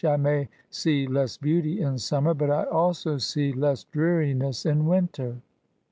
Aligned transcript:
I 0.03 0.17
may 0.17 0.49
see 0.71 1.05
less 1.05 1.37
beauty 1.37 1.79
in 1.79 1.99
summer, 1.99 2.33
but 2.33 2.49
I 2.49 2.63
also 2.63 3.19
see 3.19 3.53
less 3.53 3.83
dreariness 3.83 4.65
in 4.65 4.87
winter. 4.87 5.37